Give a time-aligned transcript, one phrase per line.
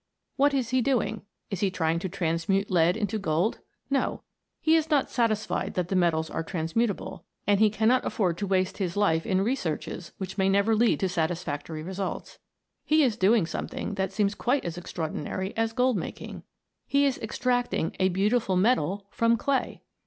[0.35, 1.21] What is he doing 1
[1.51, 3.59] Is he trying to transmute lead into gold?
[3.87, 4.23] No,
[4.59, 8.79] he is not satisfied that the metals are transmutable, and he cannot afford to waste
[8.79, 12.39] his life in researches which may never lead to satisfac tory results.
[12.83, 16.41] He is doing something which seems quite as extraordinary as gold making
[16.87, 19.83] he is ex tracting a beautiful metal from clay